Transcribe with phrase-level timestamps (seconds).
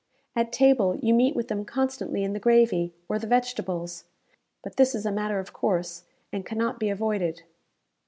[0.35, 4.05] At table you meet with them constantly in the gravy, or the vegetables;
[4.63, 7.43] but this is a matter of course, and cannot be avoided.